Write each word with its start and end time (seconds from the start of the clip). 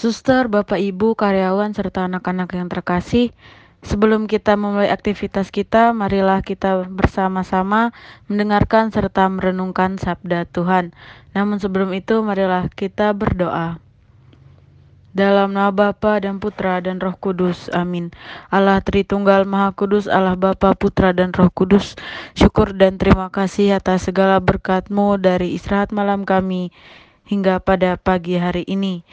Suster, 0.00 0.48
Bapak 0.48 0.80
Ibu, 0.80 1.12
karyawan, 1.12 1.76
serta 1.76 2.08
anak-anak 2.08 2.56
yang 2.56 2.72
terkasih, 2.72 3.36
sebelum 3.84 4.32
kita 4.32 4.56
memulai 4.56 4.88
aktivitas 4.88 5.52
kita, 5.52 5.92
marilah 5.92 6.40
kita 6.40 6.88
bersama-sama 6.88 7.92
mendengarkan 8.24 8.88
serta 8.88 9.28
merenungkan 9.28 10.00
sabda 10.00 10.48
Tuhan. 10.48 10.96
Namun 11.36 11.60
sebelum 11.60 11.92
itu, 11.92 12.24
marilah 12.24 12.72
kita 12.72 13.12
berdoa. 13.12 13.76
Dalam 15.12 15.52
nama 15.52 15.68
Bapa 15.68 16.16
dan 16.16 16.40
Putra 16.40 16.80
dan 16.80 16.96
Roh 16.96 17.20
Kudus. 17.20 17.68
Amin. 17.68 18.08
Allah 18.48 18.80
Tritunggal 18.80 19.44
Maha 19.44 19.76
Kudus, 19.76 20.08
Allah 20.08 20.32
Bapa, 20.32 20.72
Putra 20.80 21.12
dan 21.12 21.36
Roh 21.36 21.52
Kudus. 21.52 21.92
Syukur 22.32 22.72
dan 22.72 22.96
terima 22.96 23.28
kasih 23.28 23.76
atas 23.76 24.08
segala 24.08 24.40
berkat-Mu 24.40 25.20
dari 25.20 25.52
istirahat 25.60 25.92
malam 25.92 26.24
kami 26.24 26.72
hingga 27.28 27.60
pada 27.60 28.00
pagi 28.00 28.40
hari 28.40 28.64
ini. 28.64 29.04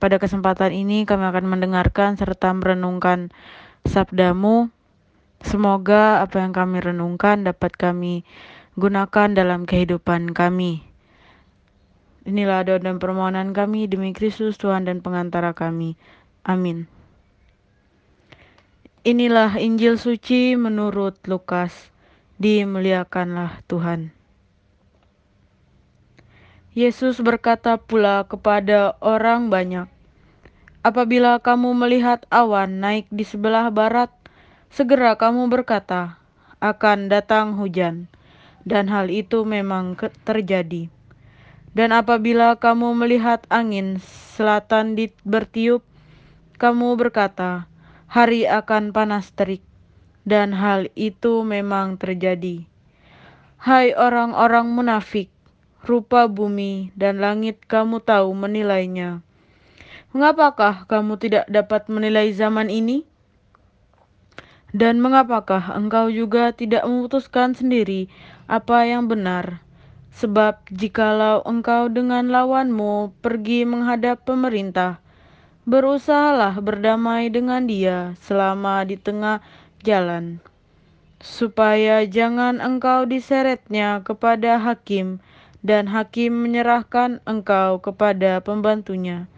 Pada 0.00 0.16
kesempatan 0.16 0.72
ini 0.72 1.04
kami 1.04 1.28
akan 1.28 1.44
mendengarkan 1.44 2.16
serta 2.16 2.56
merenungkan 2.56 3.28
sabdamu. 3.84 4.72
Semoga 5.44 6.24
apa 6.24 6.40
yang 6.40 6.56
kami 6.56 6.80
renungkan 6.80 7.44
dapat 7.44 7.76
kami 7.76 8.24
gunakan 8.80 9.28
dalam 9.36 9.68
kehidupan 9.68 10.32
kami. 10.32 10.80
Inilah 12.24 12.64
doa 12.64 12.80
dan 12.80 12.96
permohonan 13.00 13.52
kami 13.56 13.88
demi 13.88 14.16
Kristus 14.16 14.56
Tuhan 14.56 14.88
dan 14.88 15.04
pengantara 15.04 15.52
kami. 15.52 15.96
Amin. 16.44 16.88
Inilah 19.04 19.56
Injil 19.56 19.96
suci 19.96 20.56
menurut 20.60 21.16
Lukas. 21.24 21.92
Dimuliakanlah 22.40 23.64
Tuhan. 23.68 24.19
Yesus 26.70 27.18
berkata 27.18 27.82
pula 27.82 28.22
kepada 28.22 28.94
orang 29.02 29.50
banyak, 29.50 29.90
"Apabila 30.86 31.42
kamu 31.42 31.74
melihat 31.74 32.22
awan 32.30 32.78
naik 32.78 33.10
di 33.10 33.26
sebelah 33.26 33.74
barat, 33.74 34.14
segera 34.70 35.18
kamu 35.18 35.50
berkata, 35.50 36.22
akan 36.62 37.10
datang 37.10 37.58
hujan." 37.58 38.06
Dan 38.62 38.86
hal 38.86 39.10
itu 39.10 39.42
memang 39.42 39.98
terjadi. 40.22 40.86
Dan 41.74 41.90
apabila 41.90 42.54
kamu 42.54 42.94
melihat 42.94 43.42
angin 43.50 43.98
selatan 44.38 44.94
bertiup, 45.26 45.82
kamu 46.54 46.94
berkata, 46.94 47.66
hari 48.06 48.46
akan 48.46 48.94
panas 48.94 49.32
terik. 49.34 49.66
Dan 50.22 50.54
hal 50.54 50.86
itu 50.94 51.42
memang 51.42 51.98
terjadi. 51.98 52.62
Hai 53.58 53.96
orang-orang 53.96 54.70
munafik, 54.70 55.32
rupa 55.84 56.28
bumi 56.28 56.92
dan 56.96 57.20
langit 57.20 57.64
kamu 57.64 58.04
tahu 58.04 58.32
menilainya. 58.36 59.24
Mengapakah 60.10 60.90
kamu 60.90 61.16
tidak 61.22 61.44
dapat 61.46 61.86
menilai 61.86 62.34
zaman 62.34 62.66
ini? 62.66 63.06
Dan 64.70 65.02
mengapakah 65.02 65.74
engkau 65.74 66.10
juga 66.10 66.54
tidak 66.54 66.86
memutuskan 66.86 67.58
sendiri 67.58 68.06
apa 68.46 68.86
yang 68.86 69.10
benar? 69.10 69.62
Sebab 70.10 70.66
jikalau 70.74 71.42
engkau 71.46 71.86
dengan 71.86 72.26
lawanmu 72.30 73.14
pergi 73.22 73.62
menghadap 73.62 74.26
pemerintah, 74.26 74.98
berusahalah 75.66 76.58
berdamai 76.58 77.30
dengan 77.30 77.66
dia 77.66 78.18
selama 78.26 78.82
di 78.82 78.98
tengah 78.98 79.38
jalan, 79.86 80.42
supaya 81.22 82.02
jangan 82.10 82.58
engkau 82.58 83.06
diseretnya 83.06 84.02
kepada 84.02 84.58
hakim, 84.58 85.22
dan 85.60 85.88
hakim 85.88 86.32
menyerahkan 86.44 87.20
engkau 87.28 87.80
kepada 87.84 88.40
pembantunya, 88.40 89.28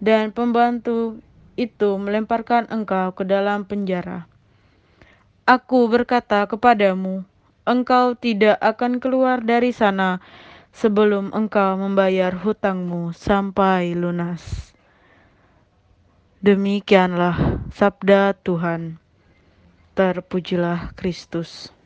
dan 0.00 0.32
pembantu 0.32 1.20
itu 1.56 1.96
melemparkan 2.00 2.68
engkau 2.68 3.12
ke 3.16 3.24
dalam 3.24 3.68
penjara. 3.68 4.28
Aku 5.48 5.88
berkata 5.90 6.46
kepadamu, 6.46 7.24
engkau 7.64 8.14
tidak 8.14 8.56
akan 8.60 9.00
keluar 9.02 9.42
dari 9.42 9.72
sana 9.74 10.22
sebelum 10.70 11.34
engkau 11.34 11.76
membayar 11.80 12.30
hutangmu 12.32 13.10
sampai 13.16 13.92
lunas. 13.98 14.70
Demikianlah 16.40 17.68
sabda 17.68 18.32
Tuhan. 18.32 18.96
Terpujilah 19.92 20.96
Kristus. 20.96 21.79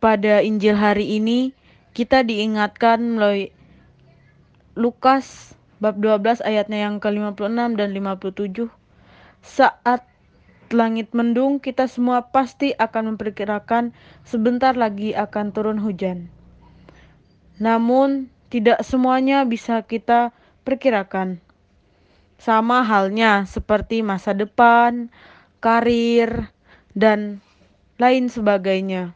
Pada 0.00 0.40
Injil 0.40 0.74
hari 0.74 1.20
ini 1.20 1.52
kita 1.92 2.24
diingatkan 2.24 3.20
melalui 3.20 3.52
Lukas 4.72 5.52
bab 5.76 6.00
12 6.00 6.40
ayatnya 6.40 6.88
yang 6.88 7.04
ke-56 7.04 7.76
dan 7.76 7.88
57 7.92 8.80
saat 9.40 10.04
langit 10.70 11.10
mendung, 11.16 11.58
kita 11.58 11.90
semua 11.90 12.30
pasti 12.30 12.70
akan 12.76 13.16
memperkirakan 13.16 13.90
sebentar 14.22 14.76
lagi 14.76 15.16
akan 15.16 15.50
turun 15.50 15.78
hujan. 15.82 16.30
Namun, 17.58 18.30
tidak 18.48 18.86
semuanya 18.86 19.42
bisa 19.44 19.82
kita 19.82 20.30
perkirakan. 20.62 21.42
Sama 22.40 22.86
halnya 22.86 23.44
seperti 23.44 24.00
masa 24.00 24.32
depan, 24.32 25.12
karir, 25.60 26.48
dan 26.96 27.44
lain 28.00 28.32
sebagainya. 28.32 29.12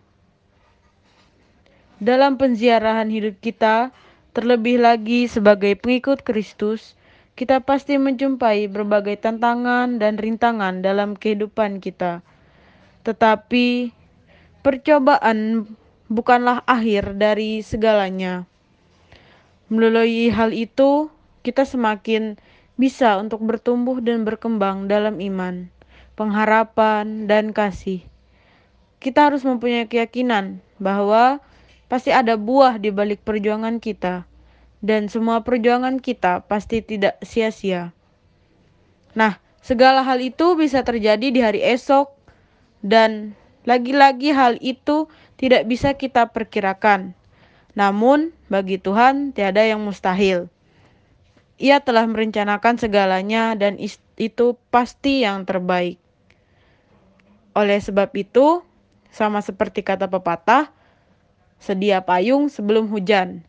Dalam 2.03 2.35
penziarahan 2.35 3.07
hidup 3.07 3.39
kita, 3.39 3.95
terlebih 4.35 4.83
lagi 4.83 5.31
sebagai 5.31 5.79
pengikut 5.79 6.27
Kristus, 6.27 6.99
kita 7.39 7.63
pasti 7.63 7.99
menjumpai 8.03 8.67
berbagai 8.67 9.15
tantangan 9.23 10.03
dan 10.03 10.19
rintangan 10.19 10.83
dalam 10.83 11.15
kehidupan 11.15 11.79
kita. 11.79 12.27
Tetapi 13.07 13.95
percobaan 14.67 15.71
bukanlah 16.11 16.67
akhir 16.67 17.15
dari 17.15 17.63
segalanya. 17.63 18.43
Melalui 19.71 20.35
hal 20.35 20.51
itu, 20.51 21.11
kita 21.47 21.63
semakin 21.63 22.35
bisa 22.75 23.23
untuk 23.23 23.39
bertumbuh 23.47 24.03
dan 24.03 24.27
berkembang 24.27 24.91
dalam 24.91 25.23
iman, 25.23 25.71
pengharapan, 26.19 27.31
dan 27.31 27.55
kasih. 27.55 28.03
Kita 28.99 29.31
harus 29.31 29.47
mempunyai 29.47 29.87
keyakinan 29.87 30.59
bahwa 30.83 31.39
pasti 31.95 32.11
ada 32.11 32.35
buah 32.35 32.83
di 32.83 32.91
balik 32.91 33.23
perjuangan 33.23 33.79
kita 33.79 34.27
dan 34.83 35.07
semua 35.07 35.47
perjuangan 35.47 36.03
kita 36.03 36.43
pasti 36.43 36.83
tidak 36.83 37.23
sia-sia. 37.23 37.95
Nah, 39.15 39.39
segala 39.63 40.03
hal 40.03 40.19
itu 40.19 40.59
bisa 40.59 40.83
terjadi 40.83 41.31
di 41.31 41.39
hari 41.39 41.63
esok, 41.63 42.11
dan 42.83 43.39
lagi-lagi 43.63 44.35
hal 44.35 44.59
itu 44.59 45.07
tidak 45.39 45.71
bisa 45.71 45.95
kita 45.95 46.35
perkirakan. 46.35 47.15
Namun, 47.79 48.35
bagi 48.51 48.83
Tuhan 48.83 49.31
tiada 49.31 49.63
yang 49.63 49.79
mustahil. 49.79 50.51
Ia 51.63 51.79
telah 51.79 52.11
merencanakan 52.11 52.75
segalanya, 52.75 53.55
dan 53.55 53.79
itu 54.19 54.59
pasti 54.75 55.23
yang 55.23 55.47
terbaik. 55.47 56.03
Oleh 57.55 57.79
sebab 57.79 58.11
itu, 58.19 58.67
sama 59.15 59.39
seperti 59.39 59.87
kata 59.87 60.11
pepatah, 60.11 60.74
sedia 61.65 62.05
payung 62.05 62.53
sebelum 62.53 62.93
hujan 62.93 63.41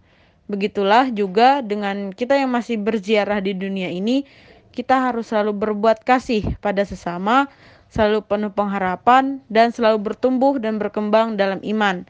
Begitulah 0.46 1.10
juga 1.10 1.66
dengan 1.66 2.14
kita 2.14 2.38
yang 2.38 2.54
masih 2.54 2.78
berziarah 2.78 3.42
di 3.42 3.58
dunia 3.58 3.90
ini, 3.90 4.30
kita 4.78 5.10
harus 5.10 5.34
selalu 5.34 5.58
berbuat 5.58 6.06
kasih 6.06 6.54
pada 6.62 6.86
sesama, 6.86 7.50
selalu 7.90 8.22
penuh 8.30 8.54
pengharapan, 8.54 9.42
dan 9.50 9.74
selalu 9.74 10.14
bertumbuh 10.14 10.62
dan 10.62 10.78
berkembang 10.78 11.34
dalam 11.34 11.66
iman. 11.66 12.06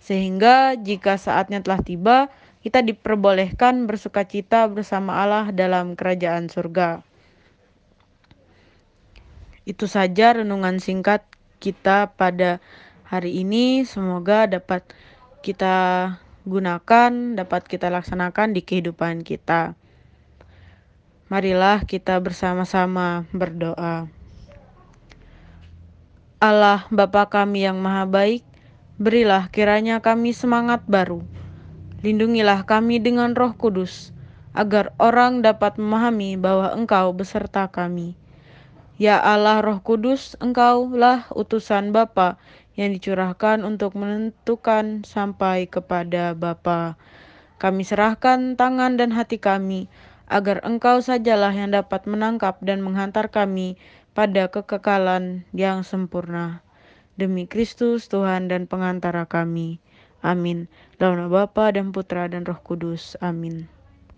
Sehingga 0.00 0.80
jika 0.80 1.20
saatnya 1.20 1.60
telah 1.60 1.84
tiba, 1.84 2.32
kita 2.64 2.80
diperbolehkan 2.80 3.84
bersuka 3.84 4.24
cita 4.24 4.64
bersama 4.72 5.20
Allah 5.20 5.52
dalam 5.52 5.92
kerajaan 5.92 6.48
surga. 6.48 7.04
Itu 9.68 9.84
saja 9.84 10.40
renungan 10.40 10.80
singkat 10.80 11.20
kita 11.60 12.16
pada 12.16 12.64
hari 13.04 13.44
ini. 13.44 13.84
Semoga 13.84 14.48
dapat 14.48 14.88
kita 15.44 15.76
gunakan, 16.48 17.12
dapat 17.36 17.68
kita 17.68 17.92
laksanakan 17.92 18.56
di 18.56 18.64
kehidupan 18.64 19.20
kita. 19.20 19.76
Marilah 21.28 21.84
kita 21.84 22.16
bersama-sama 22.16 23.28
berdoa. 23.28 24.08
Allah 26.40 26.88
Bapa 26.88 27.28
kami 27.28 27.68
yang 27.68 27.76
maha 27.76 28.08
baik, 28.08 28.40
berilah 28.96 29.52
kiranya 29.52 30.00
kami 30.00 30.32
semangat 30.32 30.80
baru. 30.88 31.20
Lindungilah 32.00 32.64
kami 32.64 32.96
dengan 33.04 33.36
roh 33.36 33.52
kudus, 33.52 34.16
agar 34.56 34.96
orang 34.96 35.44
dapat 35.44 35.76
memahami 35.76 36.40
bahwa 36.40 36.72
Engkau 36.72 37.12
beserta 37.12 37.68
kami. 37.68 38.16
Ya 38.96 39.20
Allah 39.20 39.60
roh 39.60 39.84
kudus, 39.84 40.40
Engkaulah 40.40 41.28
utusan 41.36 41.92
Bapa 41.92 42.40
yang 42.74 42.90
dicurahkan 42.94 43.62
untuk 43.62 43.94
menentukan 43.94 45.06
sampai 45.06 45.70
kepada 45.70 46.34
Bapa. 46.34 46.98
Kami 47.62 47.82
serahkan 47.86 48.58
tangan 48.58 48.98
dan 48.98 49.14
hati 49.14 49.38
kami, 49.38 49.86
agar 50.26 50.60
Engkau 50.66 50.98
sajalah 50.98 51.54
yang 51.54 51.70
dapat 51.70 52.04
menangkap 52.10 52.58
dan 52.64 52.82
menghantar 52.82 53.30
kami 53.30 53.78
pada 54.14 54.50
kekekalan 54.50 55.46
yang 55.54 55.86
sempurna. 55.86 56.62
Demi 57.14 57.46
Kristus 57.46 58.10
Tuhan 58.10 58.50
dan 58.50 58.66
pengantara 58.66 59.22
kami. 59.30 59.78
Amin. 60.24 60.66
Dalam 60.98 61.30
Bapa 61.30 61.70
dan 61.70 61.94
Putra 61.94 62.26
dan 62.26 62.42
Roh 62.42 62.58
Kudus. 62.58 63.14
Amin. 63.22 63.70